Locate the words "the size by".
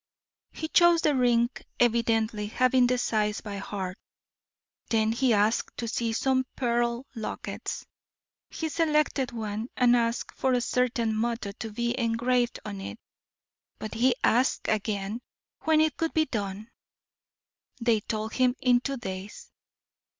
2.87-3.57